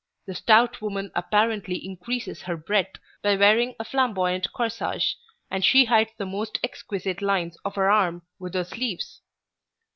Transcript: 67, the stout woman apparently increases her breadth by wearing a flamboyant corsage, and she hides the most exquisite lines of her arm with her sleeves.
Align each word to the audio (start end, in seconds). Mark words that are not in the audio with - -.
67, 0.25 0.25
the 0.25 0.33
stout 0.35 0.81
woman 0.81 1.11
apparently 1.13 1.77
increases 1.85 2.41
her 2.41 2.57
breadth 2.57 2.99
by 3.21 3.35
wearing 3.35 3.75
a 3.79 3.83
flamboyant 3.83 4.51
corsage, 4.51 5.13
and 5.51 5.63
she 5.63 5.85
hides 5.85 6.09
the 6.17 6.25
most 6.25 6.59
exquisite 6.63 7.21
lines 7.21 7.55
of 7.63 7.75
her 7.75 7.87
arm 7.91 8.23
with 8.39 8.55
her 8.55 8.63
sleeves. 8.63 9.21